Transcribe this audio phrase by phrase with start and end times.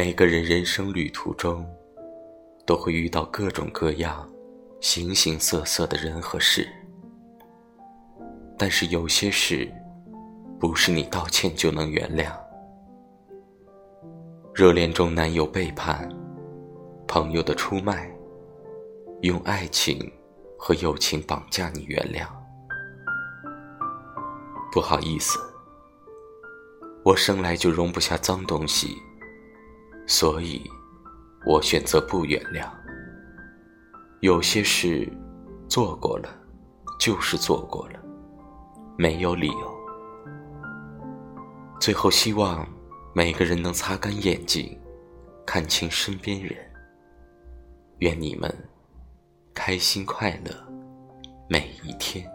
[0.00, 1.68] 每个人人生旅途中，
[2.64, 4.30] 都会遇到各种各样、
[4.80, 6.68] 形形色色的人和事。
[8.56, 9.68] 但是有些事，
[10.56, 12.30] 不是你道歉就能原谅。
[14.54, 16.08] 热恋中男友背叛，
[17.08, 18.08] 朋友的出卖，
[19.22, 19.98] 用爱情
[20.56, 22.24] 和友情绑架你原谅。
[24.70, 25.40] 不好意思，
[27.04, 28.96] 我生来就容不下脏东西，
[30.08, 30.62] 所以，
[31.44, 32.66] 我选择不原谅。
[34.20, 35.06] 有些事，
[35.68, 36.28] 做过了，
[36.98, 38.00] 就是做过了，
[38.96, 39.78] 没有理由。
[41.78, 42.66] 最后，希望
[43.14, 44.80] 每个人能擦干眼睛，
[45.46, 46.56] 看清身边人。
[47.98, 48.50] 愿你们
[49.52, 50.50] 开心快乐
[51.50, 52.26] 每一天。